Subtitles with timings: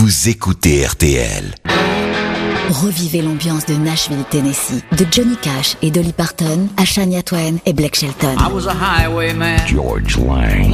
[0.00, 1.54] vous écoutez RTL.
[2.70, 7.74] Revivez l'ambiance de Nashville, Tennessee, de Johnny Cash et Dolly Parton à Shania Twain et
[7.74, 8.34] Blake Shelton.
[8.38, 9.58] I was a highwayman.
[9.66, 10.72] George Lang.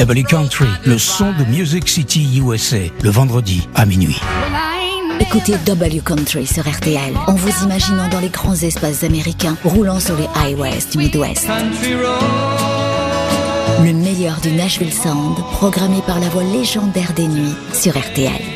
[0.00, 4.18] W Country, le son de Music City USA, le vendredi à minuit.
[5.20, 10.16] Écoutez W Country sur RTL en vous imaginant dans les grands espaces américains roulant sur
[10.16, 11.46] les highways du Midwest.
[11.46, 12.86] country road.
[13.84, 18.55] Le meilleur du Nashville Sound, programmé par la voix légendaire des nuits sur RTL.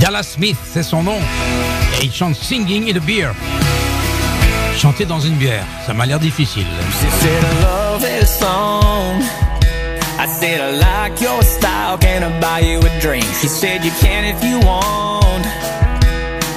[0.00, 1.18] Dallas Smith, c'est son nom.
[2.00, 3.32] Et il chante Singing in a Beer.
[4.76, 6.66] Chanter dans une bière, ça m'a l'air difficile.
[10.18, 13.24] I said I like your style, can I buy you a drink?
[13.40, 15.46] She said you can if you want.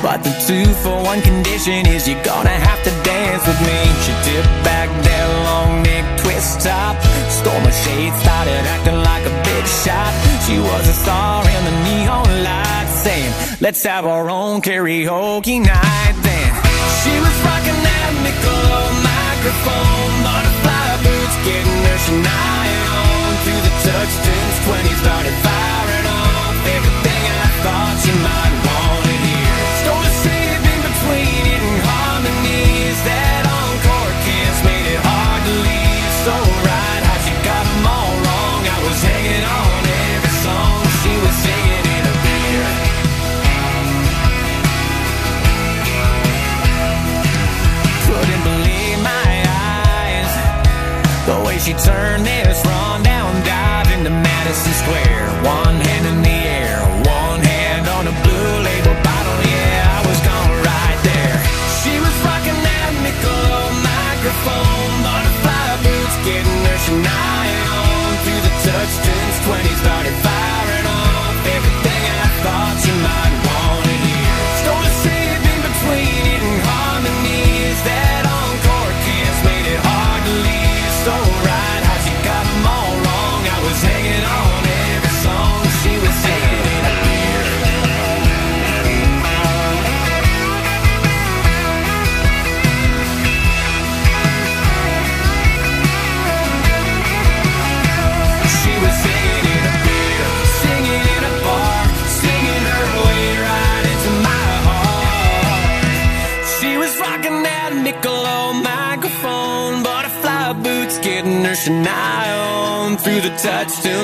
[0.01, 3.79] But the two for one condition is you're gonna have to dance with me.
[4.03, 6.99] She tipped back that long neck twist top.
[7.31, 10.11] Stole my shade, started acting like a big shot.
[10.45, 12.72] She was a star in the neon lights,
[13.03, 16.49] saying, Let's have our own karaoke night then.
[17.03, 22.62] She was rocking that Michelob microphone, butterfly boots, getting her Shania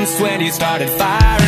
[0.09, 1.38] touchstones, 20 started firing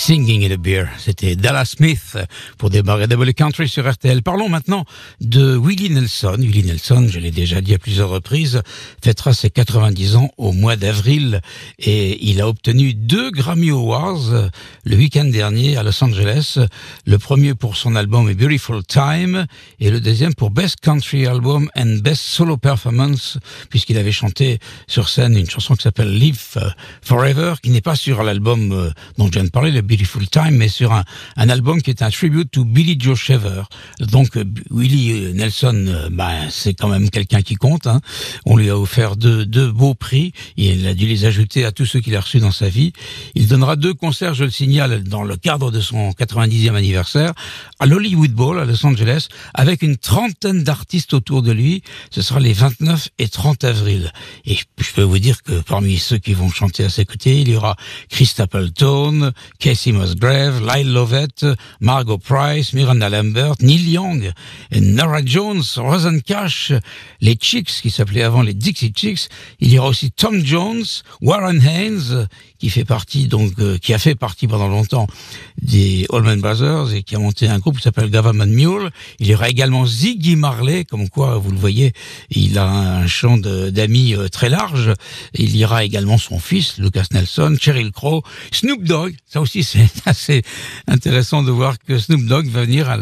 [0.00, 2.16] Singing in a Beer, c'était Dallas Smith
[2.56, 4.22] pour démarrer Double Country sur RTL.
[4.22, 4.86] Parlons maintenant
[5.20, 6.38] de Willie Nelson.
[6.38, 8.62] Willie Nelson, je l'ai déjà dit à plusieurs reprises,
[9.04, 11.42] fêtera ses 90 ans au mois d'avril
[11.78, 14.50] et il a obtenu deux Grammy Awards
[14.84, 16.58] le week-end dernier à Los Angeles.
[17.04, 19.44] Le premier pour son album A Beautiful Time
[19.80, 23.36] et le deuxième pour Best Country Album and Best Solo Performance
[23.68, 26.58] puisqu'il avait chanté sur scène une chanson qui s'appelle Live
[27.02, 30.52] Forever qui n'est pas sur l'album euh, dont je viens de parler, le Beautiful Time,
[30.52, 31.02] mais sur un,
[31.36, 33.62] un album qui est un tribute to Billy Joe Shaver.
[33.98, 37.88] Donc euh, Willie euh, Nelson, bah, c'est quand même quelqu'un qui compte.
[37.88, 38.00] hein.
[38.46, 41.86] On lui a offert deux, deux beaux prix il a dû les ajouter à tous
[41.86, 42.92] ceux qu'il a reçus dans sa vie.
[43.34, 47.32] Il donnera deux concerts, je le signale, dans le cadre de son 90e anniversaire
[47.80, 51.82] à l'Hollywood Bowl à Los Angeles avec une trentaine d'artistes autour de lui.
[52.10, 54.12] Ce sera les 29 et 30 avril.
[54.44, 57.48] Et je peux vous dire que parmi ceux qui vont chanter à ses côtés, il
[57.48, 57.76] y aura
[58.08, 61.46] Chris Stapleton, Casey Tracy Musgrave, Lyle Lovett,
[61.80, 64.30] Margot Price, Miranda Lambert, Neil Young,
[64.72, 66.72] Nora Jones, Rosen Cash,
[67.22, 69.30] les Chicks qui s'appelaient avant les Dixie Chicks.
[69.58, 70.84] Il y aura aussi Tom Jones,
[71.22, 72.28] Warren Haynes
[72.60, 75.06] qui fait partie donc euh, qui a fait partie pendant longtemps
[75.62, 78.90] des Allman Brothers et qui a monté un groupe qui s'appelle Government Mule.
[79.18, 81.92] Il y aura également Ziggy Marley, comme quoi vous le voyez,
[82.30, 84.92] il a un champ d'amis euh, très large.
[85.32, 88.22] Il y aura également son fils Lucas Nelson, Cheryl Crow,
[88.52, 89.16] Snoop Dogg.
[89.26, 90.42] Ça aussi c'est assez
[90.88, 92.98] intéressant de voir que Snoop Dogg va venir à,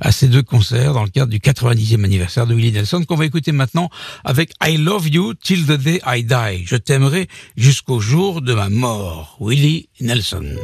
[0.00, 3.24] à ces deux concerts dans le cadre du 90e anniversaire de Willie Nelson qu'on va
[3.24, 3.90] écouter maintenant
[4.24, 6.64] avec I Love You Till the Day I Die.
[6.66, 9.36] Je t'aimerai jusqu'au jour de ma mort.
[9.40, 10.56] Willie Nelson.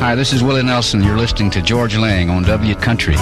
[0.00, 1.02] Hi, this is Willie Nelson.
[1.02, 3.16] You're listening to George Lang on W Country.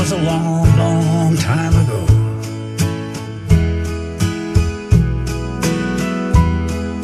[0.00, 2.00] Was a long, long time ago.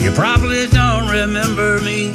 [0.02, 2.10] You probably don't remember me,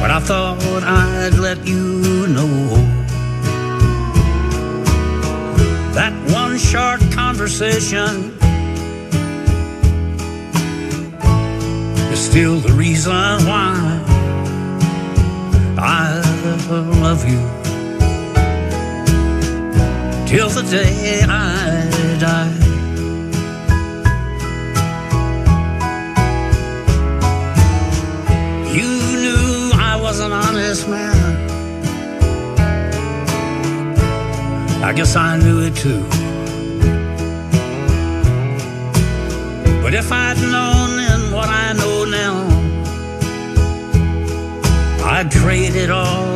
[0.00, 2.68] but I thought I'd let you know.
[5.94, 8.36] That one short conversation
[12.12, 13.12] is still the reason
[13.48, 14.04] why
[15.78, 16.20] I
[17.00, 17.57] love you
[20.28, 21.88] till the day I
[22.20, 22.52] die.
[28.78, 28.90] You
[29.22, 31.16] knew I was an honest man.
[34.84, 36.02] I guess I knew it too.
[39.82, 42.36] But if I'd known then what I know now,
[45.10, 46.27] I'd trade it all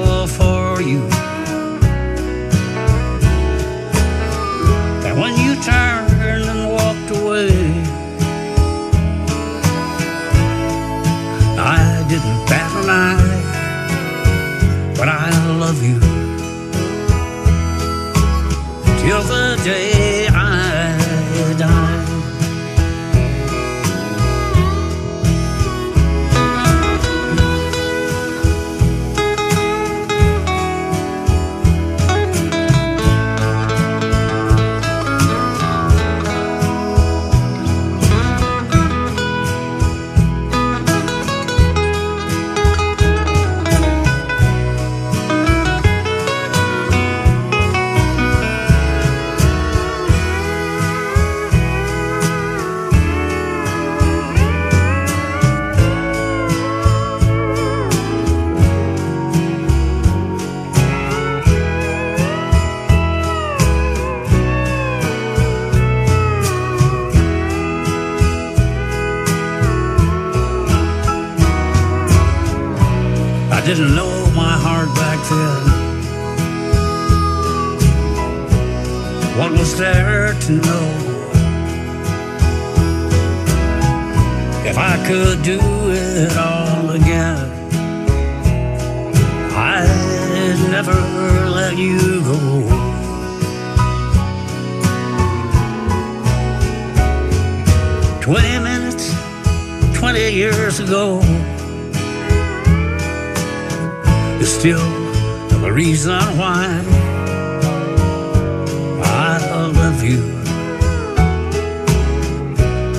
[108.98, 110.20] why I love you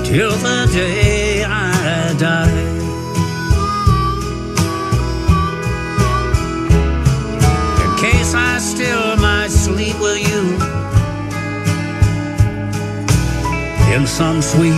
[0.04, 2.70] till the day I die.
[7.84, 10.44] In case I still might sleep with you.
[13.96, 14.74] In some sweet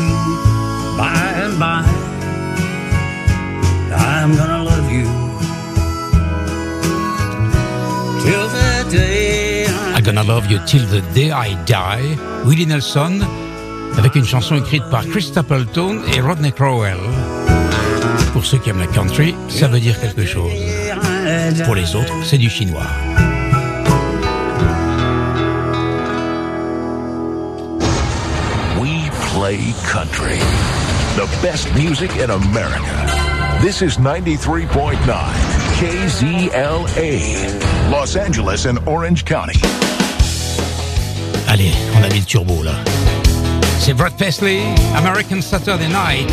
[0.98, 1.95] by and by,
[10.06, 13.22] Gonna Love You Till the Day I Die, Willie Nelson,
[13.98, 17.00] avec une chanson écrite par Chris Stapleton et Rodney Crowell.
[18.32, 20.52] Pour ceux qui aiment la country, ça veut dire quelque chose.
[21.66, 22.86] Pour les autres, c'est du chinois.
[28.80, 30.38] We play country.
[31.16, 33.08] The best music in America.
[33.60, 35.00] This is 93.9
[35.80, 37.12] KZLA.
[37.90, 39.85] Los Angeles and Orange County.
[41.56, 42.74] Allez, on a mis le turbo là.
[43.80, 44.60] C'est Brad Paisley,
[44.94, 46.30] American Saturday Night.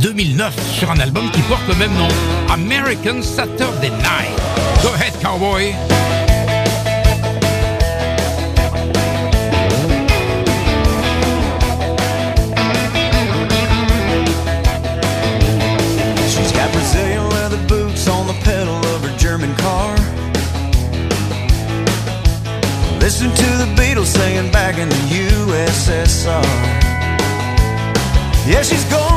[0.00, 2.08] 2009 sur un album qui porte le même nom,
[2.52, 4.36] American Saturday Night.
[4.82, 5.76] Go ahead, cowboy.
[23.04, 26.42] Listen to the Beatles singing back in the USSR.
[28.46, 29.13] Yeah, she's going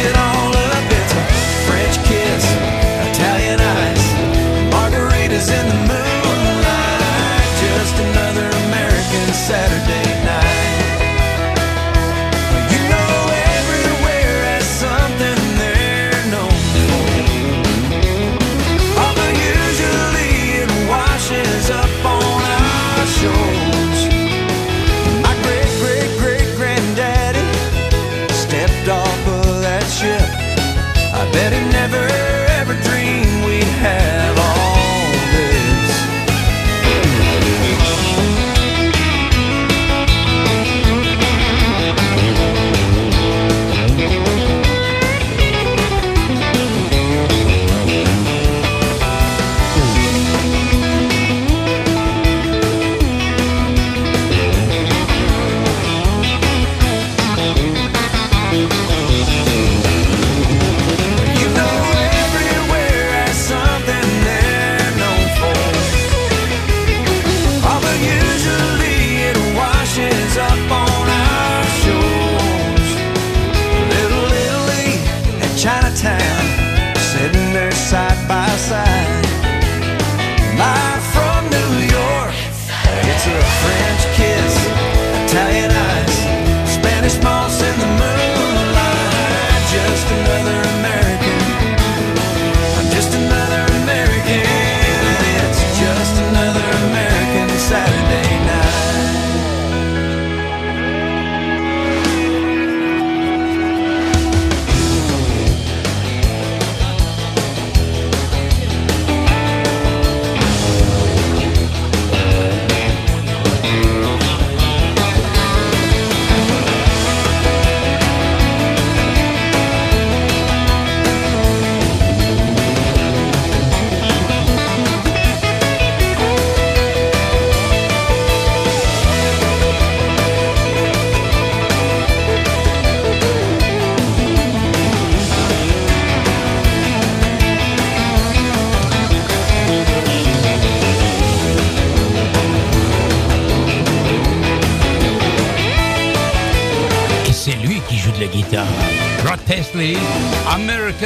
[0.00, 0.63] it all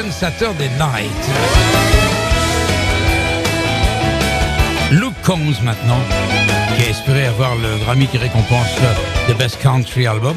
[0.07, 1.11] Saturday Night.
[4.93, 6.01] Luke Combs maintenant,
[7.09, 10.37] espéré avoir le Grammy qui récompense le The Best Country Album.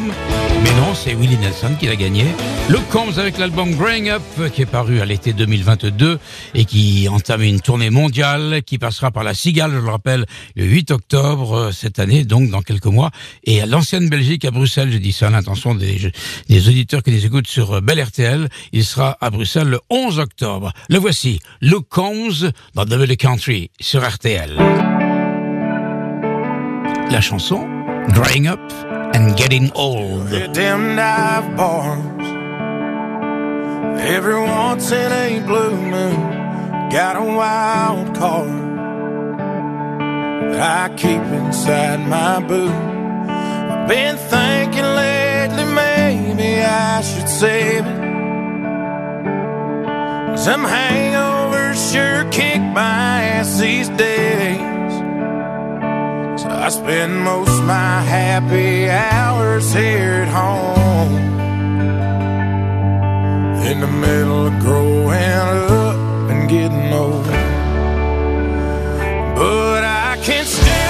[0.64, 2.24] Mais non, c'est Willie Nelson qui l'a gagné.
[2.70, 4.22] Luke Combs avec l'album Growing Up,
[4.54, 6.18] qui est paru à l'été 2022
[6.54, 10.26] et qui entame une tournée mondiale qui passera par la Cigale, je le rappelle,
[10.56, 13.12] le 8 octobre euh, cette année, donc dans quelques mois.
[13.44, 16.14] Et à l'ancienne Belgique, à Bruxelles, je dis ça à l'intention des,
[16.50, 20.72] auditeurs qui les écoutent sur euh, Bel RTL, il sera à Bruxelles le 11 octobre.
[20.90, 25.11] Le voici, Luke Combs dans Double Country sur RTL.
[27.12, 27.68] la chanson
[28.14, 28.72] Growing Up
[29.14, 30.30] and Getting Old.
[30.30, 32.00] Dive bars.
[34.02, 36.22] Every once in a blue moon,
[36.90, 38.50] got a wild card
[40.52, 42.72] that I keep inside my boot.
[42.72, 48.00] I've been thinking lately maybe I should save it.
[50.38, 54.71] Some hangovers sure kick my ass these days.
[56.54, 61.16] I spend most my happy hours here at home.
[63.70, 65.96] In the middle of growing up
[66.30, 67.26] and getting old.
[69.36, 70.81] But I can't stay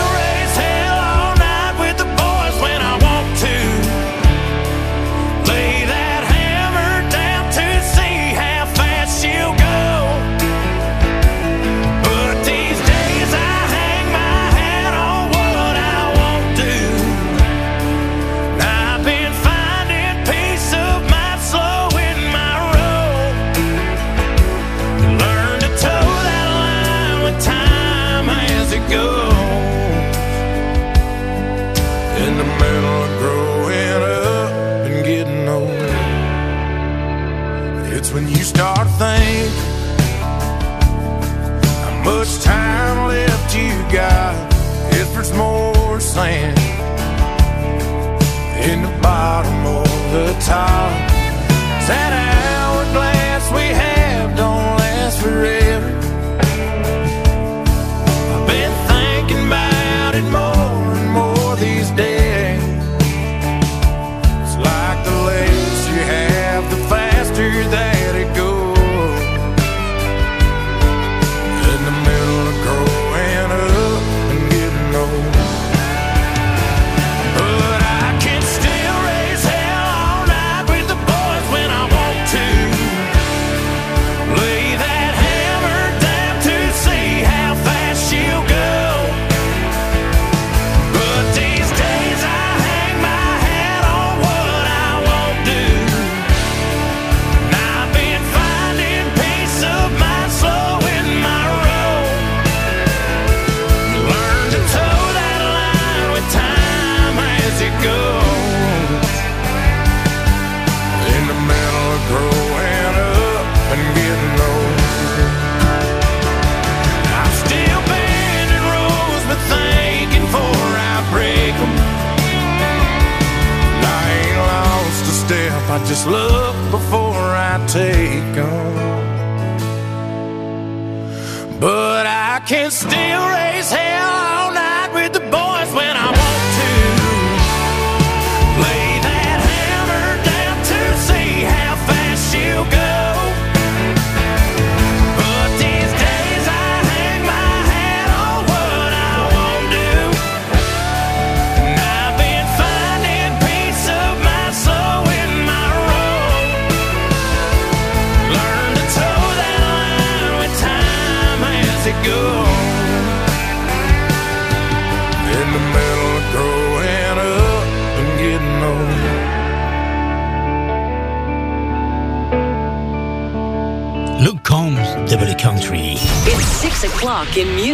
[50.42, 51.12] Talk.
[51.86, 52.21] Said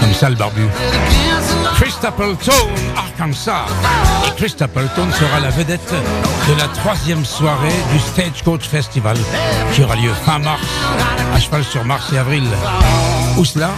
[0.00, 0.66] comme ça, le barbu.
[1.76, 2.52] Chris Stapleton,
[2.96, 3.64] Arkansas.
[4.26, 5.94] Et Chris Stapleton sera la vedette
[6.48, 9.16] de la troisième soirée du Stagecoach Festival
[9.72, 10.60] qui aura lieu fin mars,
[11.34, 12.44] à cheval sur mars et avril.
[13.38, 13.70] Où cela?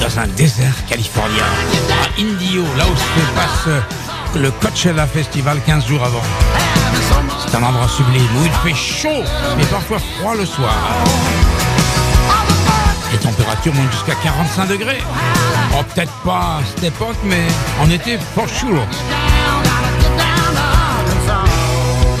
[0.00, 1.44] Dans un désert californien,
[1.90, 3.82] à Indio, là où se passe
[4.34, 6.22] le Coachella Festival 15 jours avant.
[7.46, 9.24] C'est un endroit sublime où il fait chaud,
[9.56, 10.74] mais parfois froid le soir.
[13.12, 15.02] Les températures montent jusqu'à 45 degrés.
[15.72, 17.46] Oh, peut-être pas à cette époque, mais
[17.80, 18.86] en été, for sure.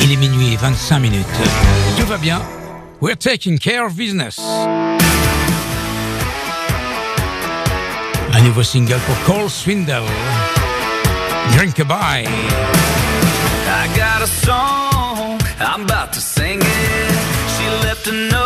[0.02, 1.26] Il est minuit et 25 minutes.
[1.98, 2.40] Tout va bien.
[3.00, 4.38] We're taking care of business.
[8.32, 10.04] Un nouveau single pour Cole Swindle.
[11.56, 12.26] Drink a bye.
[13.68, 17.18] I got a song, I'm about to sing it.
[17.56, 18.45] She left a note,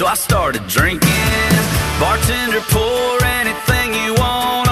[0.00, 1.10] so I started drinking.
[2.00, 4.69] Bartender, pour anything you want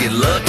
[0.00, 0.39] get lucky.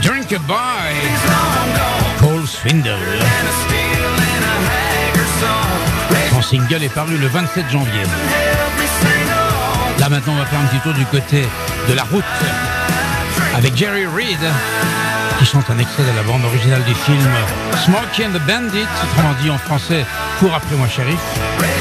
[0.00, 0.94] Drink a bye.
[2.20, 2.94] Cole Swindle.
[6.30, 8.02] Son single est paru le 27 janvier.
[9.98, 11.44] Là maintenant, on va faire un petit tour du côté
[11.88, 12.22] de la route
[13.56, 14.38] avec Jerry Reed
[15.40, 17.28] qui chante un extrait de la bande originale du film
[17.84, 20.06] Smokey and the Bandit, autrement dit en français
[20.38, 21.18] Cours après moi shérif,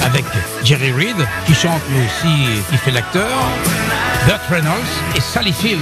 [0.03, 0.25] avec
[0.63, 3.29] Jerry Reed qui chante lui aussi, qui fait l'acteur,
[4.25, 5.81] Burt Reynolds et Sally Field,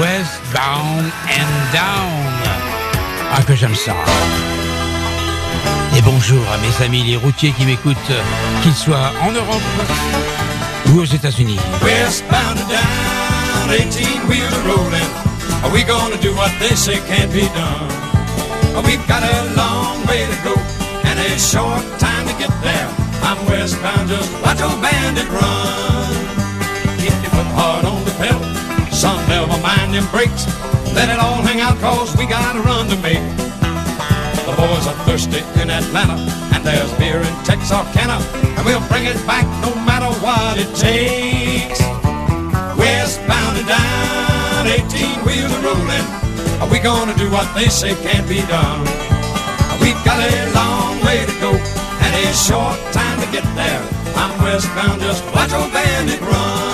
[0.00, 2.32] Westbound and Down.
[3.32, 3.94] Ah que j'aime ça.
[5.96, 7.96] Et bonjour à mes amis les routiers qui m'écoutent,
[8.62, 9.62] qu'ils soient en Europe
[10.88, 11.60] ou aux États-Unis.
[11.82, 15.10] Westbound and down, 18 wheels rolling.
[15.62, 18.84] Are we gonna do what they say can't be done?
[18.84, 20.54] We've got a long way to go
[21.04, 22.88] and a short time to get there.
[23.22, 26.09] I'm westbound, just watch old bandit run.
[27.40, 28.44] Foot hard on the pedal,
[28.92, 30.44] son, never mind them brakes.
[30.92, 33.24] Let it all hang out cause we got a run to make.
[34.44, 36.20] The boys are thirsty in Atlanta,
[36.52, 41.80] and there's beer in Texarkana, and we'll bring it back no matter what it takes.
[42.76, 46.06] Westbound and down, 18 wheels are rolling.
[46.60, 48.84] Are we gonna do what they say can't be done?
[49.80, 53.80] We've got a long way to go, and a short time to get there.
[54.12, 56.69] I'm westbound, just watch old bandit run.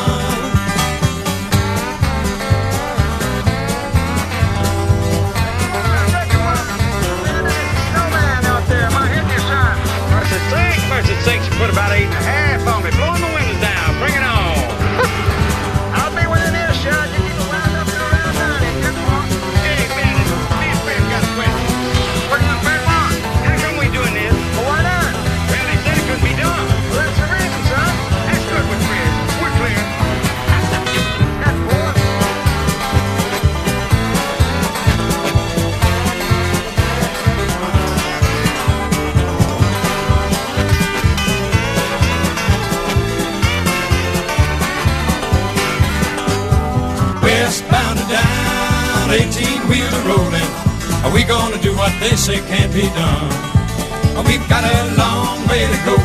[10.87, 12.76] Six, six, you put about eight and a half on
[50.07, 50.51] rolling.
[51.05, 53.31] Are we gonna do what they say can't be done?
[54.27, 55.97] We've got a long way to go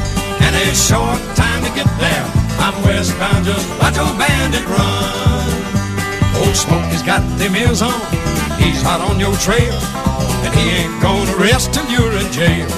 [0.46, 2.26] and a short time to get there.
[2.62, 5.42] I'm westbound, just watch old bandit run.
[6.42, 8.02] Old Smokey's got them ears on,
[8.62, 9.74] he's hot on your trail,
[10.46, 12.70] and he ain't gonna rest till you're in jail.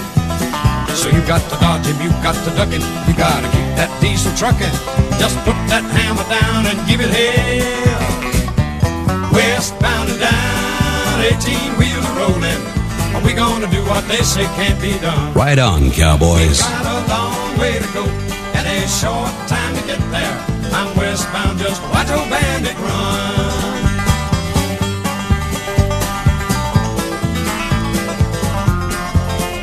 [0.96, 3.92] So you got to dodge him, you got to duck him, you gotta keep that
[4.00, 4.76] diesel trucking.
[5.20, 8.00] Just put that hammer down and give it hell.
[9.34, 10.53] Westbound and down,
[11.24, 12.62] 18 wheeler rolling.
[13.16, 15.34] Are we gonna do what they say can't be done?
[15.34, 16.60] Right on, cowboys.
[16.60, 20.36] We Got a long way to go and a short time to get there.
[20.74, 23.64] I'm westbound, just watch old bandit run.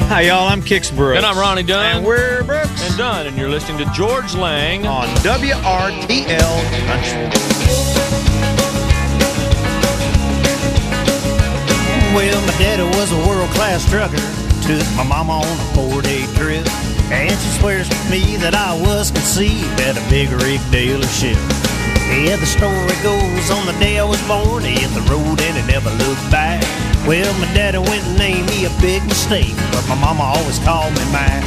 [0.09, 0.49] Hi, y'all.
[0.49, 1.19] I'm Kix Brooks.
[1.19, 1.99] And I'm Ronnie Dunn.
[1.99, 2.89] And we're Brooks.
[2.89, 8.00] And Dunn, and you're listening to Georges Lang on WRTL Country.
[12.15, 14.19] Well, my daddy was a world-class trucker.
[14.67, 16.67] Took my mama on a four-day trip.
[17.11, 21.39] And she swears to me that I was conceived at a big rig dealership.
[22.11, 25.55] Yeah, the story goes on the day I was born, he hit the road and
[25.55, 26.59] he never looked back.
[27.07, 30.91] Well, my daddy went and named me a big mistake, but my mama always called
[30.99, 31.47] me Mac.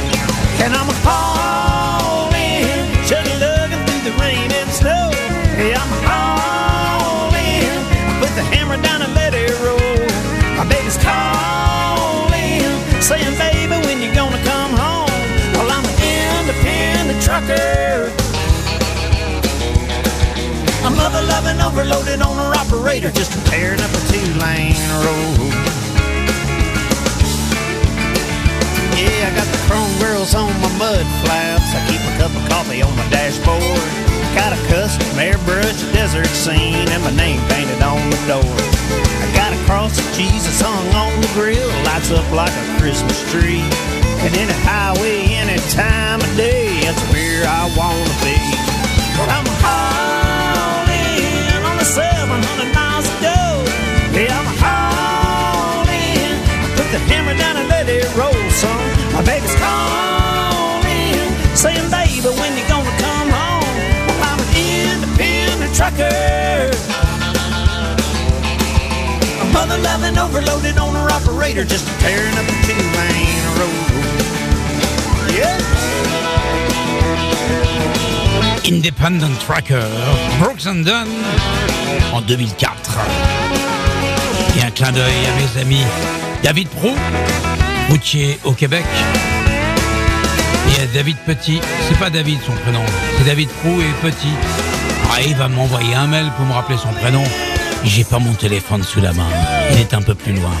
[0.64, 2.64] And I'm a calling,
[3.04, 5.12] chugging, lugging through the rain and snow.
[5.60, 6.24] Yeah, I'm a
[8.20, 9.73] put the hammer down and let it roll.
[10.94, 12.70] My calling,
[13.02, 15.10] saying, baby, when you gonna come home?
[15.54, 15.94] Well, I'm an
[16.38, 18.12] independent trucker.
[20.84, 25.52] A mother loving overloaded owner operator, just tearing up a two lane road.
[28.94, 31.74] Yeah, I got the chrome girls on my mud flaps.
[31.74, 33.80] I keep a cup of coffee on my dashboard.
[34.36, 38.44] Got a custom airbrush desert scene and my name painted on the door.
[38.44, 43.62] I got cross of Jesus hung on the grill, lights up like a Christmas tree.
[44.24, 48.36] And any highway, any time of day, that's where I wanna be.
[49.24, 53.64] I'm hauling on the 700 miles a go.
[54.12, 56.36] Yeah, I'm hauling.
[56.76, 58.84] Put the hammer down and let it roll, son.
[59.16, 59.93] My baby's calling,
[78.66, 79.86] Independent Tracker,
[80.40, 81.08] Brooks and Dunn,
[82.12, 82.98] en 2004.
[84.56, 85.84] Et un clin d'œil à mes amis
[86.42, 86.94] David Prou,
[87.90, 88.84] routier au Québec,
[90.68, 91.60] et David Petit.
[91.88, 92.84] C'est pas David son prénom,
[93.18, 94.32] c'est David Prou et Petit.
[95.10, 97.22] Ah, il va m'envoyer un mail pour me rappeler son prénom.
[97.84, 99.28] J'ai pas mon téléphone sous la main,
[99.72, 100.52] il est un peu plus loin.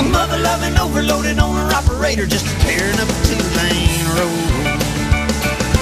[0.00, 4.80] A mother loving, overloaded owner operator, just tearing up a two lane road.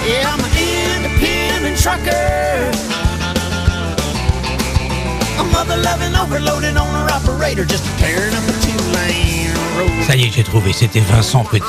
[0.04, 2.97] Yeah, I'm an independent trucker.
[10.06, 11.64] Ça y est, j'ai trouvé, c'était Vincent Petit.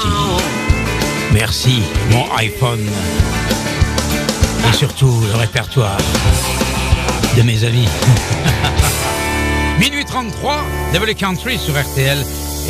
[1.34, 2.80] Merci, mon iPhone.
[4.70, 5.98] Et surtout, le répertoire
[7.38, 7.88] de mes amis.
[9.80, 12.18] Minuit 33, Double Country sur RTL,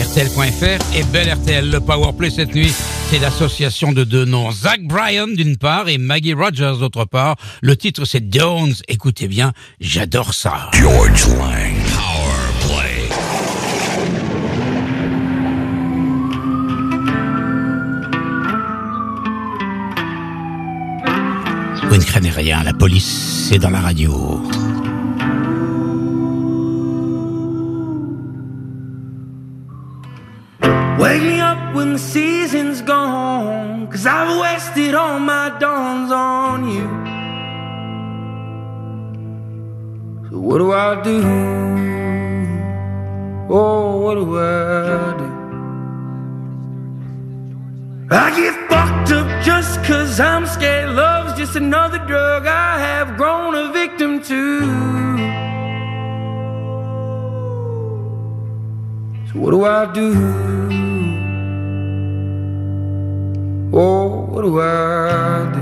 [0.01, 1.69] RTL.fr et Belle RTL.
[1.69, 2.73] Le Powerplay cette nuit,
[3.09, 4.51] c'est l'association de deux noms.
[4.51, 7.37] Zach Bryan d'une part et Maggie Rogers d'autre part.
[7.61, 8.73] Le titre c'est Jones.
[8.87, 10.69] Écoutez bien, j'adore ça.
[10.73, 11.73] George Lang.
[21.89, 24.43] Vous ne craignez rien, la police, c'est dans la radio.
[31.79, 36.87] When the season's gone, cause I've wasted all my dawns on you.
[40.29, 41.19] So what do I do?
[43.49, 45.29] Oh, what do I do?
[48.11, 50.89] I get fucked up just cause I'm scared.
[50.89, 54.43] Love's just another drug I have grown a victim to.
[59.27, 60.88] So what do I do?
[63.81, 65.61] Oh, what do I do?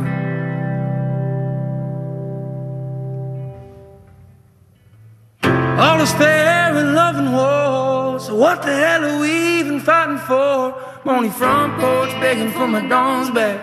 [5.79, 5.99] All
[7.21, 8.19] and war.
[8.19, 10.73] So what the hell are we even fighting for?
[11.03, 13.59] I'm on the front porch begging for my dawns back.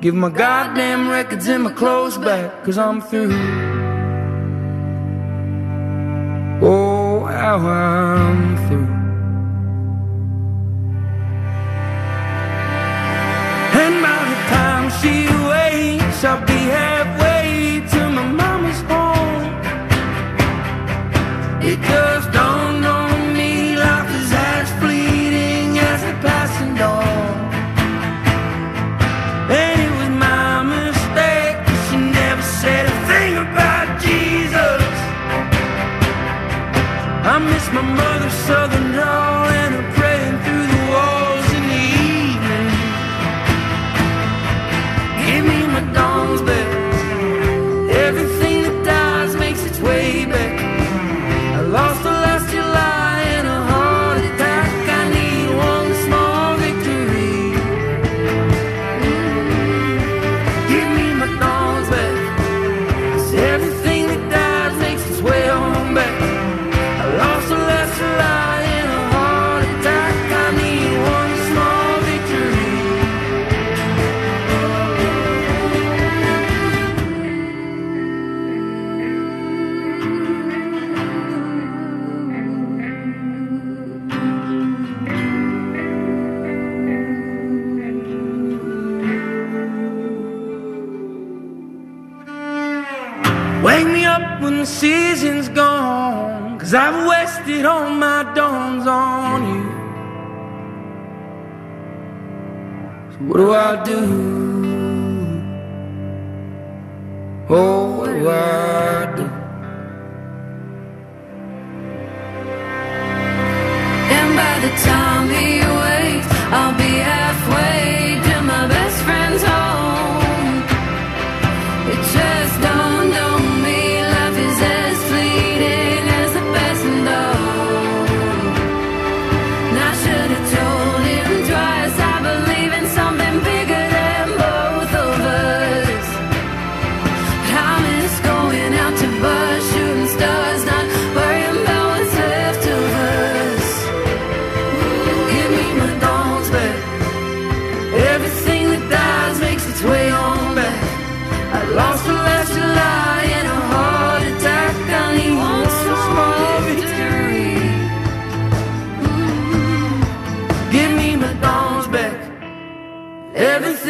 [0.00, 3.32] Give my goddamn records and my clothes back, cause I'm through.
[6.62, 8.99] Oh, how I'm through.
[16.20, 16.89] shall be happy.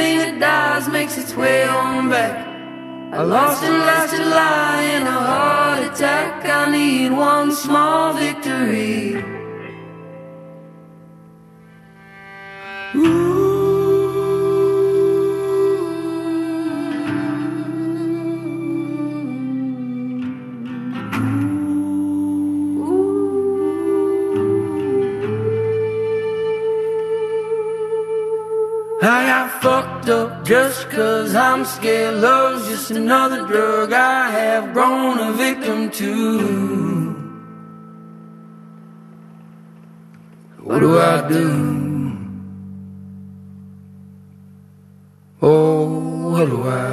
[0.01, 2.47] Everything that dies makes its way on back.
[3.13, 6.43] I lost her last July in a heart attack.
[6.47, 9.40] I need one small victory.
[30.51, 32.17] Just cause I'm scared.
[32.17, 36.11] Love's just another drug I have grown a victim to.
[40.59, 41.49] What do I do?
[45.41, 46.90] Oh, what do I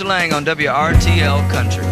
[0.00, 1.84] Georges Lang on WRTL Country.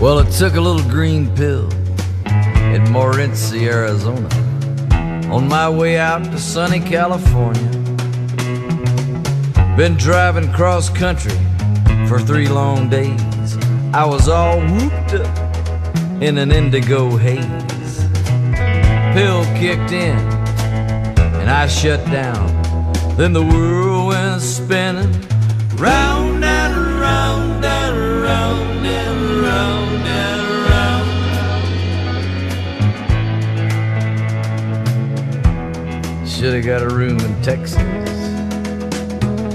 [0.00, 1.70] Well, it took a little green pill
[2.74, 4.28] in Morenci, Arizona,
[5.32, 7.62] on my way out to sunny California.
[9.76, 11.38] Been driving cross country
[12.08, 13.56] for three long days.
[13.92, 17.63] I was all whooped up in an indigo haze
[19.14, 20.18] pill kicked in
[21.38, 22.48] and I shut down.
[23.16, 25.12] Then the world went spinning
[25.76, 31.08] round and round and round and round and round.
[36.28, 37.78] Should have got a room in Texas.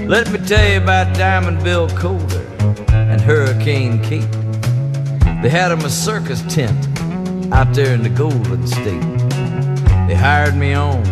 [0.08, 2.46] Let me tell you about Diamond Bill Colder
[2.88, 4.26] and Hurricane Kate.
[5.42, 6.88] They had him a circus tent
[7.52, 9.29] out there in the Golden State.
[10.10, 11.06] They hired me on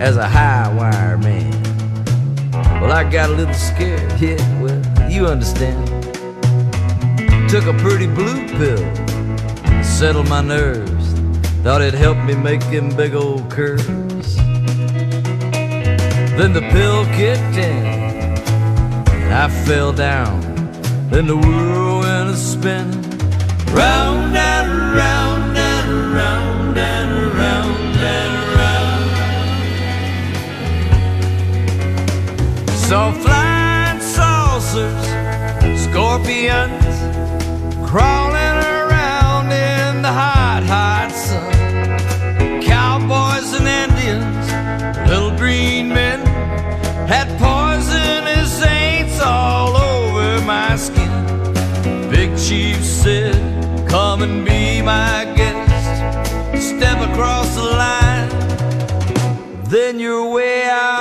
[0.00, 1.50] as a high wire man.
[2.80, 4.12] Well, I got a little scared.
[4.20, 5.88] Yeah, well, you understand.
[7.50, 11.14] Took a pretty blue pill to settle my nerves.
[11.64, 14.36] Thought it helped me make them big old curves.
[16.36, 17.86] Then the pill kicked in,
[19.18, 20.42] and I fell down.
[21.10, 23.02] Then the world went a spinning,
[23.74, 26.78] round and round and round.
[26.78, 26.91] and
[32.92, 35.06] Saw flying saucers,
[35.84, 36.96] scorpions,
[37.88, 42.60] crawling around in the hot, hot sun.
[42.60, 46.20] Cowboys and Indians, little green men,
[47.08, 52.10] had poisonous saints all over my skin.
[52.10, 56.62] Big Chief said, Come and be my guest.
[56.62, 58.28] Step across the line,
[59.70, 60.91] then you're way out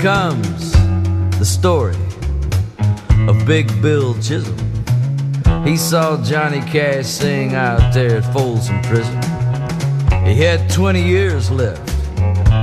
[0.00, 0.72] Comes,
[1.38, 1.96] the story
[3.26, 4.56] of Big Bill Chisholm.
[5.64, 9.16] He saw Johnny Cash sing out there at Folsom Prison.
[10.26, 11.86] He had 20 years left,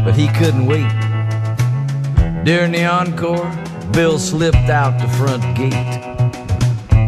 [0.05, 0.91] but he couldn't wait.
[2.43, 3.51] During the encore,
[3.91, 5.73] Bill slipped out the front gate.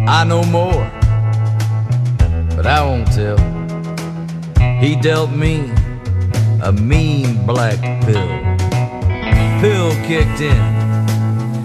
[0.07, 0.89] I know more,
[2.55, 3.37] but I won't tell.
[4.79, 5.71] He dealt me
[6.63, 8.52] a mean black pill.
[9.63, 10.57] Pill kicked in,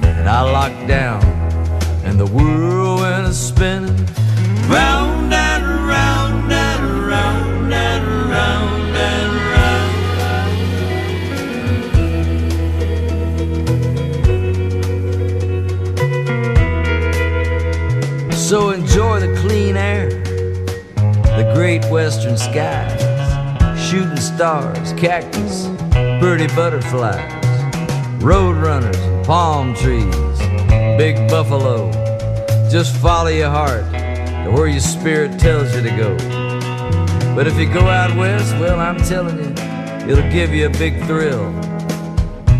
[0.04, 1.20] and I locked down,
[2.04, 4.06] and the world went a spinning
[4.68, 9.32] round and round and round and round and
[18.30, 18.34] round.
[18.34, 20.10] So enjoy the clean air,
[21.36, 23.02] the great western skies,
[23.90, 25.66] shooting stars, cactus,
[26.20, 27.37] pretty butterflies,
[28.20, 28.96] road runners,
[29.26, 30.38] palm trees,
[30.98, 31.90] big buffalo.
[32.70, 36.16] Just follow your heart to where your spirit tells you to go.
[37.34, 39.54] But if you go out west, well, I'm telling you,
[40.10, 41.52] it'll give you a big thrill.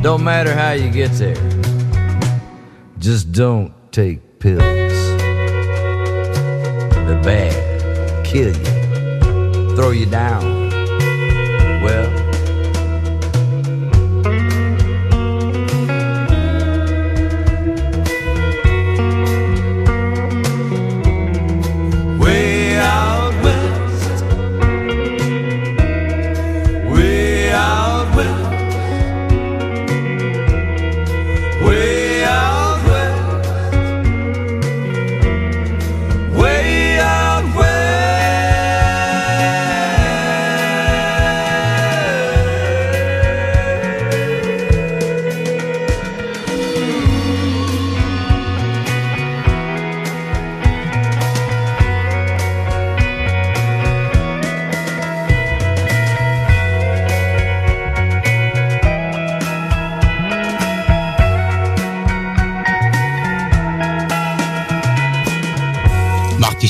[0.02, 1.34] Don't matter how you get there,
[2.98, 4.62] just don't take pills.
[7.06, 10.70] They're bad, kill you, throw you down.
[11.82, 12.27] Well,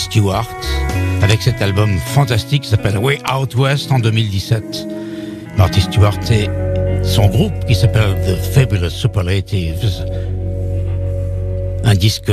[0.09, 0.49] Stewart,
[1.23, 4.89] avec cet album fantastique qui s'appelle Way Out West en 2017.
[5.59, 6.49] Marty Stewart et
[7.05, 9.85] son groupe qui s'appelle The Fabulous Superlatives.
[11.89, 12.31] Un disque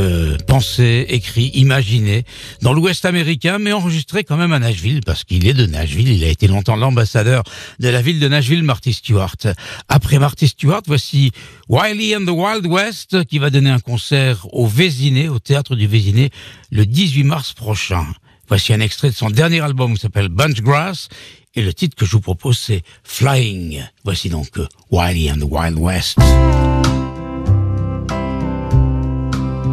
[0.48, 2.26] pensé, écrit, imaginé
[2.62, 6.10] dans l'Ouest américain, mais enregistré quand même à Nashville, parce qu'il est de Nashville.
[6.10, 7.42] Il a été longtemps l'ambassadeur
[7.80, 9.38] de la ville de Nashville, Marty Stewart.
[9.88, 11.32] Après Marty Stewart, voici
[11.70, 15.88] Wiley and the Wild West, qui va donner un concert au Vésiné, au théâtre du
[15.88, 16.32] Vésiné,
[16.70, 18.06] le 18 mars prochain.
[18.50, 21.08] Voici un extrait de son dernier album qui s'appelle Bunch Grass,
[21.56, 23.86] et le titre que je vous propose, c'est Flying.
[24.04, 24.50] Voici donc
[24.92, 26.18] Wiley and the Wild West.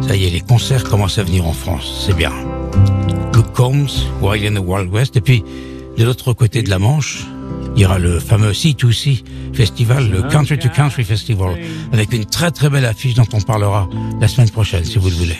[0.07, 2.31] Ça y est, les concerts commencent à venir en France, c'est bien.
[3.33, 5.43] Luke Combs, Wild in the Wild West, et puis
[5.97, 7.25] de l'autre côté de la Manche,
[7.75, 9.23] il y aura le fameux C2C
[9.53, 11.57] Festival, le Country to Country Festival,
[11.91, 13.89] avec une très très belle affiche dont on parlera
[14.19, 15.37] la semaine prochaine, si vous le voulez.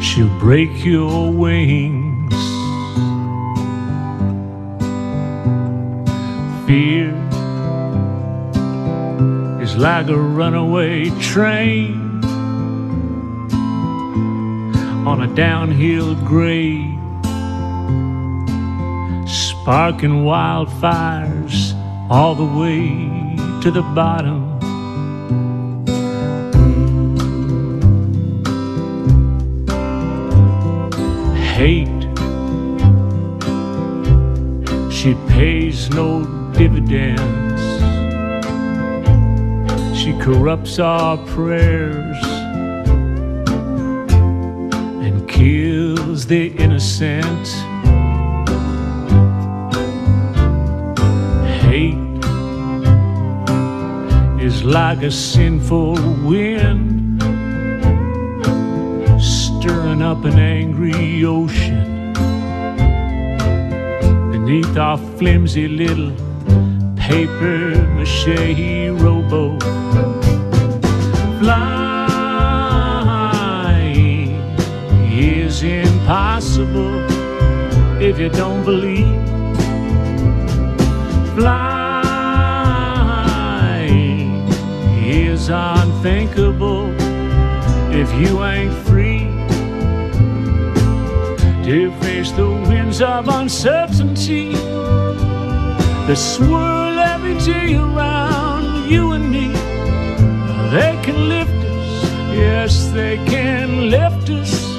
[0.00, 2.30] She'll break your wings.
[6.66, 7.23] Fear
[9.76, 12.22] like a runaway train
[15.06, 16.98] on a downhill grade,
[19.28, 21.74] sparking wildfires
[22.10, 22.86] all the way
[23.62, 24.50] to the bottom.
[31.36, 31.88] Hate,
[34.92, 37.53] she pays no dividends.
[40.04, 42.22] She corrupts our prayers
[45.02, 47.48] and kills the innocent.
[51.62, 51.96] Hate
[54.44, 57.22] is like a sinful wind
[59.22, 62.12] stirring up an angry ocean
[64.32, 66.12] beneath our flimsy little
[66.96, 69.43] paper mache rowboat.
[76.64, 79.22] Impossible if you don't believe.
[81.34, 81.84] Flying
[85.04, 86.92] is unthinkable
[87.92, 89.28] if you ain't free
[91.64, 94.52] to face the winds of uncertainty
[96.06, 99.48] that swirl every day around you and me.
[100.70, 102.04] They can lift us,
[102.34, 104.73] yes, they can lift us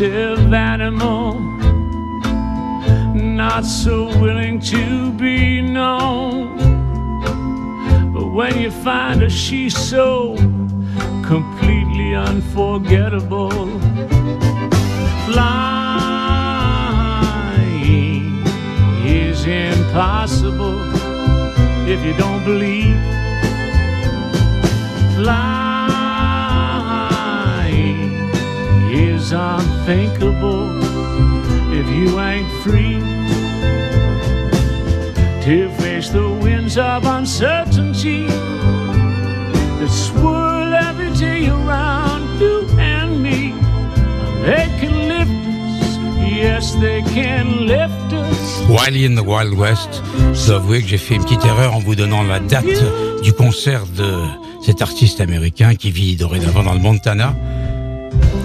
[0.00, 1.38] and animal,
[3.14, 6.56] not so willing to be known.
[8.12, 10.34] But when you find her, she's so
[11.24, 13.78] completely unforgettable.
[15.26, 15.64] Flying
[19.06, 20.80] is impossible
[21.86, 22.98] if you don't believe.
[25.14, 25.53] Flying
[29.24, 30.68] is unthinkable
[31.72, 33.00] if you ain't free
[35.42, 38.26] to face the winds of uncertainty
[39.78, 43.54] that swirl every day around you and me.
[44.44, 45.40] They can lift
[45.80, 48.68] us, yes, they can lift us.
[48.68, 50.02] Wiley in the Wild West.
[50.34, 52.84] Je dois avouer que j'ai fait une petite erreur en vous donnant la date
[53.22, 54.10] du concert de
[54.62, 57.34] cet artiste américain qui vit dorénavant dans le Montana.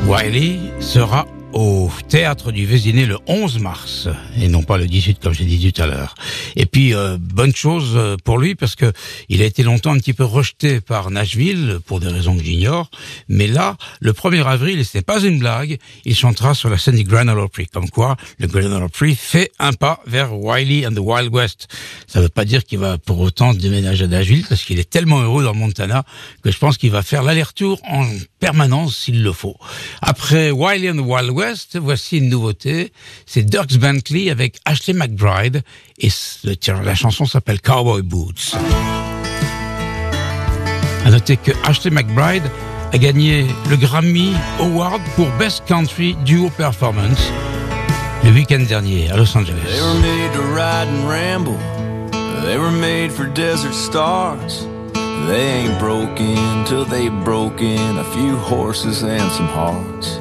[0.10, 4.08] Wiley sera au théâtre du Vésiné le 11 mars
[4.42, 6.16] et non pas le 18 comme j'ai dit tout à l'heure.
[6.56, 8.92] Et puis euh, bonne chose euh, pour lui parce que
[9.30, 12.90] il a été longtemps un petit peu rejeté par Nashville pour des raisons que j'ignore,
[13.28, 16.80] mais là le 1er avril et ce n'est pas une blague, il chantera sur la
[16.80, 20.36] scène du Grand Ole Opry comme quoi le Grand Ole Opry fait un pas vers
[20.36, 21.68] Wiley and the Wild West.
[22.08, 25.22] Ça veut pas dire qu'il va pour autant déménager à Nashville parce qu'il est tellement
[25.22, 26.04] heureux dans Montana
[26.44, 28.08] que je pense qu'il va faire l'aller-retour en
[28.40, 29.58] permanence s'il le faut.
[30.02, 32.92] Après Wiley and Wild West, voici une nouveauté.
[33.26, 35.62] C'est Dirks Bentley avec Ashley McBride
[35.98, 36.10] et
[36.44, 38.56] la chanson s'appelle Cowboy Boots.
[41.06, 42.44] À noter que Ashley McBride
[42.92, 47.32] a gagné le Grammy Award pour Best Country Duo Performance
[48.24, 49.80] le week-end dernier à Los Angeles.
[52.46, 54.66] They were made for desert stars.
[55.28, 60.18] They ain't broken till they broken a few horses and some hearts.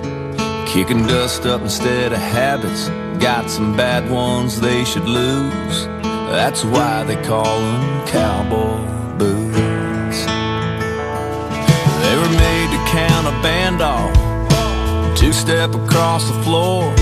[0.71, 2.89] Kicking dust up instead of habits.
[3.19, 5.87] Got some bad ones they should lose.
[6.31, 10.21] That's why they call them cowboy boots.
[12.03, 15.17] They were made to count a band off.
[15.17, 16.95] Two step across the floor.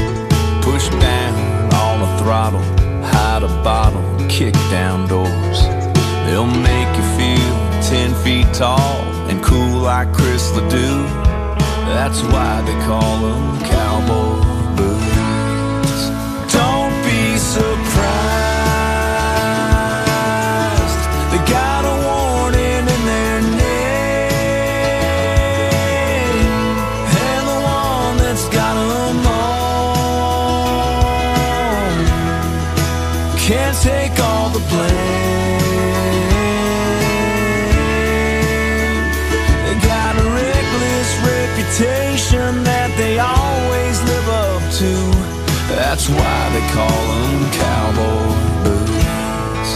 [0.63, 2.63] Push down on the throttle.
[3.03, 4.05] Hide a bottle.
[4.29, 5.61] Kick down doors.
[6.27, 7.46] They'll make you feel
[7.89, 11.07] ten feet tall and cool like Chris LeDoux.
[11.95, 14.46] That's why they call them cowboy
[45.97, 48.29] That's why they call them cowboy
[48.65, 49.71] boots.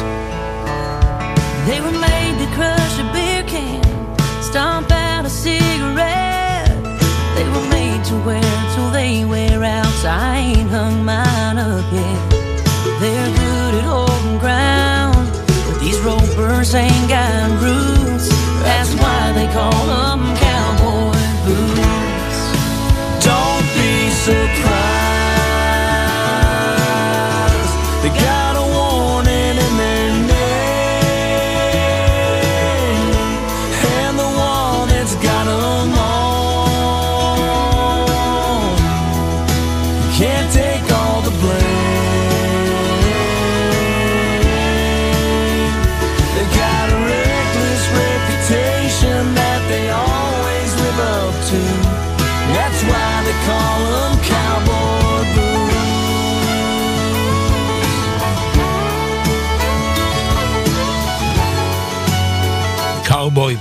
[1.67, 3.83] They were made to crush a beer can,
[4.43, 6.77] stomp out a cigarette.
[7.37, 9.93] They were made to wear till they wear out.
[10.03, 12.31] So I ain't hung mine up yet.
[13.01, 18.29] They're good at holding ground, but these ropers ain't got roots.
[18.63, 20.30] That's why they call them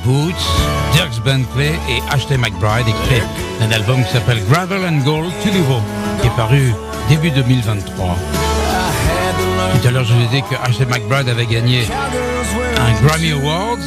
[0.03, 0.33] Boots,
[0.93, 3.23] Dirks Bentley et Ashley McBride, extrait
[3.59, 5.81] d'un album qui s'appelle Gravel and Gold, tout nouveau,
[6.21, 6.73] qui est paru
[7.09, 8.15] début 2023.
[9.81, 11.83] Tout à l'heure, je vous ai dit que Ashley McBride avait gagné
[12.77, 13.77] un Grammy Awards,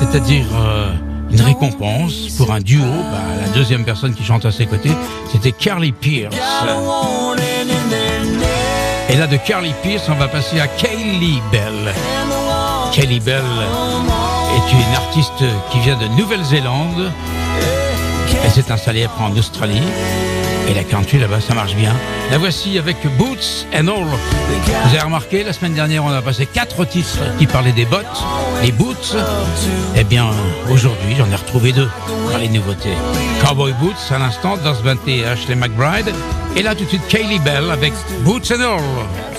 [0.00, 0.92] c'est-à-dire euh,
[1.30, 2.82] une récompense pour un duo.
[2.82, 4.92] Bah, la deuxième personne qui chante à ses côtés,
[5.32, 6.34] c'était Carly Pierce.
[9.08, 11.94] Et là, de Carly Pierce, on va passer à Kaylee Bell.
[12.92, 13.44] Kaylee Bell
[14.54, 17.12] est une artiste qui vient de Nouvelle-Zélande.
[18.44, 19.82] Elle s'est installée après en Australie.
[20.68, 21.94] Et la country là-bas, ça marche bien.
[22.30, 24.04] La voici avec Boots and All.
[24.04, 28.24] Vous avez remarqué, la semaine dernière, on a passé quatre titres qui parlaient des bottes,
[28.62, 29.16] les boots.
[29.94, 30.26] Eh bien,
[30.70, 31.88] aujourd'hui, j'en ai retrouvé deux
[32.32, 32.94] dans les nouveautés.
[33.44, 36.12] Cowboy Boots, à l'instant, Bante et Ashley McBride.
[36.56, 37.92] Et là, tout de suite, Kaylee Bell avec
[38.22, 39.35] Boots and All.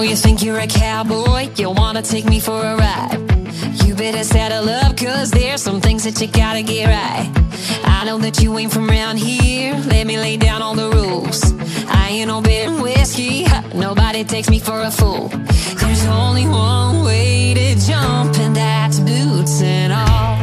[0.00, 3.18] Know you think you're a cowboy, you wanna take me for a ride.
[3.84, 7.28] You better settle up, cause there's some things that you gotta get right.
[7.84, 11.52] I know that you ain't from around here, let me lay down all the rules.
[11.86, 15.28] I ain't no beer whiskey, nobody takes me for a fool.
[15.80, 20.36] There's only one way to jump, and that's boots and all.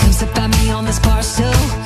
[0.00, 1.77] Come sit by me on this bar stool,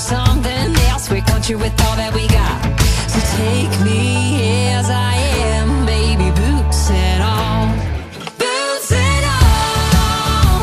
[0.00, 2.58] something else, we're country with all that we got.
[3.12, 5.14] So take me as I
[5.52, 7.68] am, baby, boots and all.
[8.40, 10.60] Boots and all.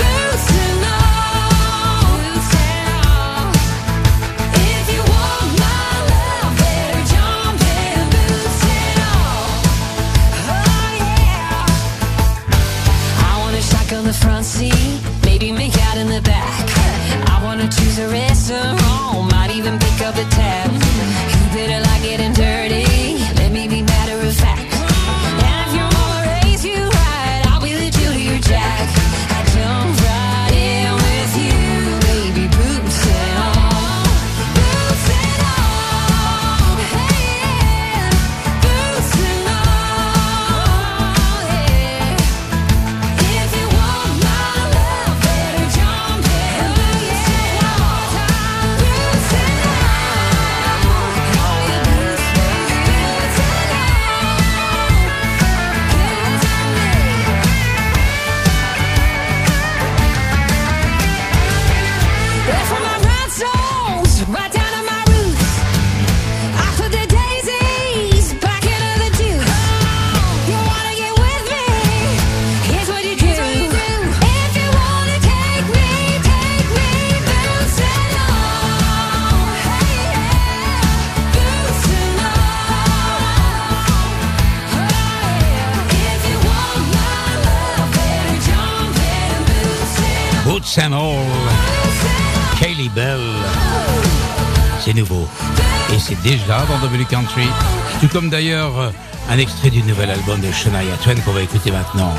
[0.00, 2.16] Boots and all.
[2.24, 3.52] Boots and all.
[4.72, 9.60] If you want my love, better jump in, boots and all.
[10.56, 11.68] Oh yeah.
[13.28, 16.61] I wanna shotgun the front seat, maybe make out in the back.
[17.62, 20.81] Wanna choose a restaurant, might even pick up the tab.
[96.66, 97.48] Dans W Country.
[98.00, 98.90] Tout comme d'ailleurs euh,
[99.30, 102.12] un extrait du nouvel album de Shania Twain qu'on va écouter maintenant.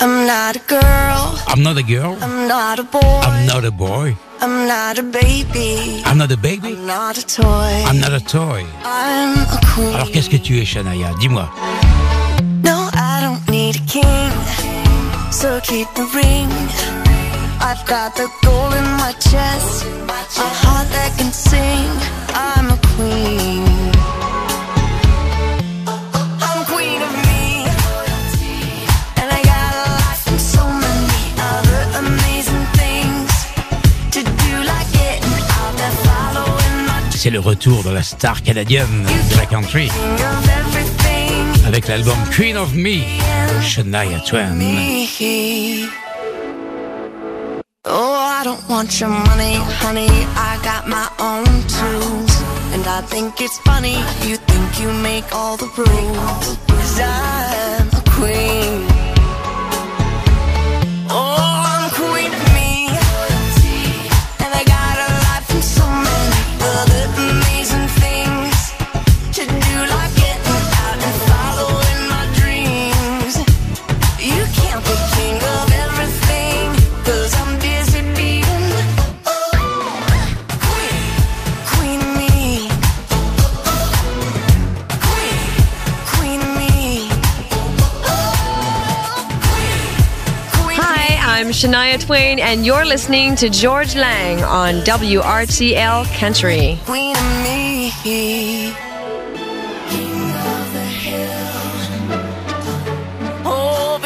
[0.00, 1.38] I'm not a girl.
[1.48, 2.16] I'm not a girl.
[2.20, 3.20] I'm not a boy.
[3.22, 4.16] I'm not a boy.
[4.40, 6.02] I'm not a baby.
[6.04, 6.76] I'm not a baby.
[6.76, 7.84] I'm not a toy.
[7.86, 8.64] I'm not a toy.
[8.84, 9.94] I'm a queen.
[9.94, 11.12] Alors qu'est-ce que tu es, Shania?
[11.20, 11.48] Dis-moi.
[12.62, 14.32] No, I don't need a king.
[15.44, 16.48] so keep the ring.
[17.60, 18.93] I've got the gold in
[37.24, 39.88] c'est le retour de la star canadienne de la country.
[41.66, 44.52] avec l'album Queen of Me de Shania Twain.
[48.44, 50.10] I don't want your money, honey.
[50.36, 52.32] I got my own tools.
[52.74, 53.96] And I think it's funny,
[54.28, 56.58] you think you make all the rules.
[56.68, 58.73] Cause I'm a queen.
[91.64, 96.78] Shania Twain, and you're listening to Georges Lang on WRTL Country.
[96.84, 97.90] Queen of me.
[103.46, 103.98] Oh,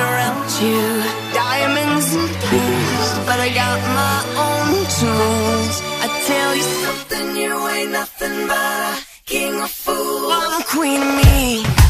[0.00, 1.04] around you.
[1.34, 5.82] Diamonds and pearls, but I got my own tools.
[6.00, 10.32] I tell you something, you ain't nothing but a king of fools.
[10.34, 11.85] I'm queen of me.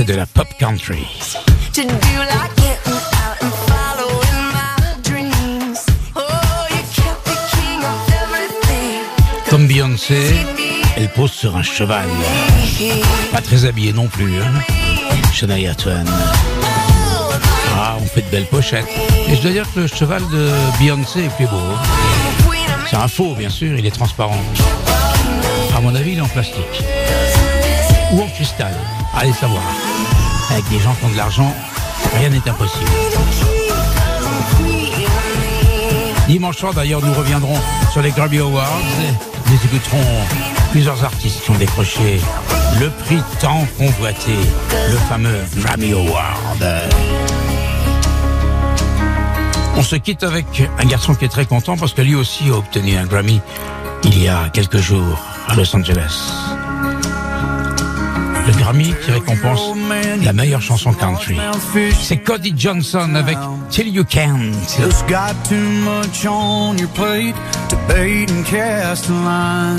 [0.00, 1.04] C'est de la pop country.
[6.16, 6.20] Oh.
[9.50, 10.16] Comme Beyoncé,
[10.96, 12.08] elle pose sur un cheval.
[13.30, 14.50] Pas très habillée non plus, hein.
[15.34, 16.04] Shania Twain.
[17.76, 18.86] Ah, on fait de belles pochettes.
[19.28, 21.56] Et je dois dire que le cheval de Beyoncé est plus beau.
[21.56, 22.54] hein.
[22.88, 24.40] C'est un faux, bien sûr, il est transparent.
[25.76, 26.84] À mon avis, il est en plastique.
[28.12, 28.74] Ou en cristal,
[29.20, 29.62] allez savoir.
[30.50, 31.54] Avec des gens qui ont de l'argent,
[32.16, 32.90] rien n'est impossible.
[36.26, 37.58] Dimanche soir, d'ailleurs, nous reviendrons
[37.92, 38.80] sur les Grammy Awards.
[39.46, 40.04] Nous écouterons
[40.70, 42.20] plusieurs artistes qui ont décroché
[42.80, 44.36] le prix tant convoité,
[44.90, 46.64] le fameux Grammy Award.
[49.76, 52.54] On se quitte avec un garçon qui est très content parce que lui aussi a
[52.54, 53.40] obtenu un Grammy
[54.04, 55.18] il y a quelques jours
[55.48, 56.49] à Los Angeles.
[58.46, 59.60] Le Grammy qui récompense
[60.24, 61.38] la meilleure chanson country.
[62.00, 63.36] C'est Cody Johnson avec
[63.70, 64.54] Till You Can't.
[64.78, 67.34] Just got too much on your plate
[67.68, 69.78] to bait and cast a line.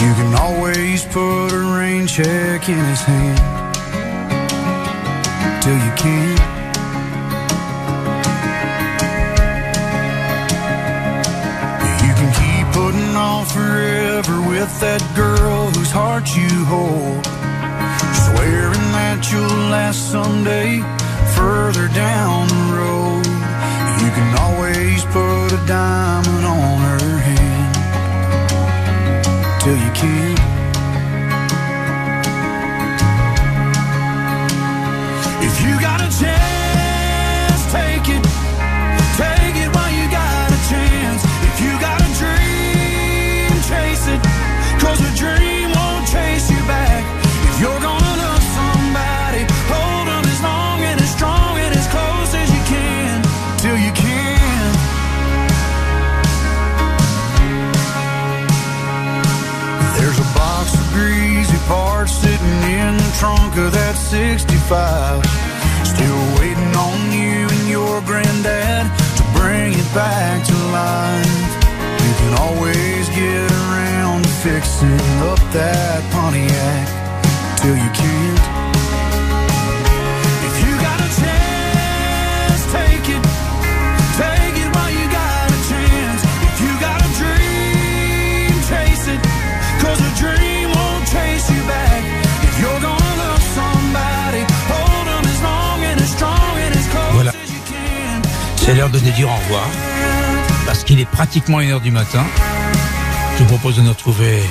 [0.00, 3.40] You can always put a rain check in his hand
[5.62, 6.56] till you can't.
[12.36, 13.16] Can
[13.46, 17.45] forever with that girl whose heart you hold.
[18.26, 20.82] Swearing that you'll last someday
[21.36, 23.26] further down the road.
[24.02, 27.74] You can always put a diamond on her hand
[29.62, 30.45] till you can't.
[64.66, 65.24] 65.
[65.86, 71.54] Still waiting on you and your granddad to bring it back to life.
[72.02, 78.35] You can always get around to fixing up that Pontiac till you can't.
[98.86, 99.68] L'heure de dire au revoir.
[100.66, 102.24] Parce qu'il est pratiquement une heure du matin.
[103.36, 104.42] Je vous propose de nous retrouver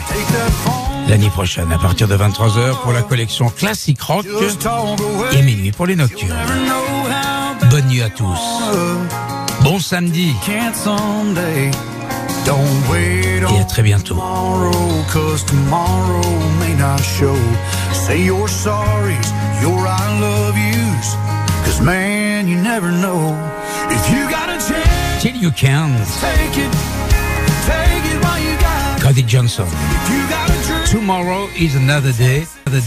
[1.07, 4.25] l'année prochaine à partir de 23h pour la collection classique rock
[5.33, 6.35] et minuit pour les nocturnes.
[7.69, 8.39] Bonne nuit à tous.
[9.61, 10.33] Bon samedi.
[13.55, 14.15] Et à très bientôt.
[23.91, 25.89] If you got a chance, Till you can.
[26.21, 26.71] take it,
[27.69, 29.03] take it while you got it.
[29.03, 29.67] Cody Johnson.
[29.67, 32.45] If you got a dream, Tomorrow is another day.